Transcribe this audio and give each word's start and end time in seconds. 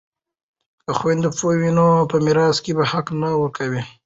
که 0.83 0.91
خویندې 0.99 1.29
پوهې 1.37 1.57
وي 1.59 1.71
نو 1.77 1.87
په 2.09 2.17
میراث 2.25 2.57
کې 2.63 2.71
به 2.77 2.83
حق 2.91 3.07
نه 3.21 3.29
ورکوي. 3.41 3.81